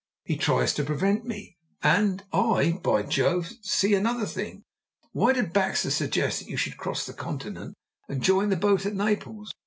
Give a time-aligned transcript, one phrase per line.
[0.23, 3.49] He tries to prevent me; and I by Jove!
[3.51, 4.63] I see another thing.
[5.11, 7.75] Why did Baxter suggest that you should cross the Continent
[8.09, 9.51] and join the boat at Naples?